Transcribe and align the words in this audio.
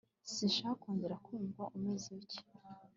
Sinshaka 0.33 0.79
kongera 0.81 1.15
kumva 1.25 1.63
umeze 1.77 2.07
gutya 2.17 2.41